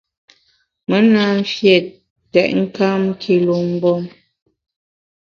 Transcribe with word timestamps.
Me 0.87 0.97
na 1.13 1.23
mfiét 1.39 1.85
tètnkam 2.31 3.01
kilu 3.21 3.55
mgbom. 3.71 4.03